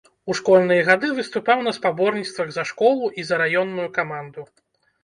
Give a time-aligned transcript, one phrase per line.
[0.33, 4.51] У школьныя гады выступаў на спаборніцтвах за школу і за раённую каманду.